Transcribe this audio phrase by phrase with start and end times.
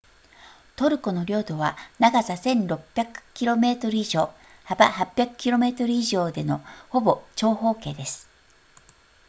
[0.77, 4.31] トルコの領土は長さ 1,600 km 以上
[4.63, 8.27] 幅800 km 以上でのほぼ長方形です